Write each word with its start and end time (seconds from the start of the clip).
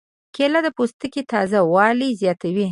کېله 0.35 0.59
د 0.63 0.67
پوستکي 0.77 1.21
تازه 1.31 1.59
والی 1.73 2.09
زیاتوي. 2.21 2.67